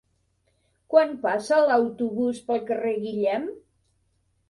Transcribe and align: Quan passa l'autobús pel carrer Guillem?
Quan 0.93 1.13
passa 1.27 1.61
l'autobús 1.73 2.43
pel 2.51 2.67
carrer 2.73 2.99
Guillem? 3.07 3.51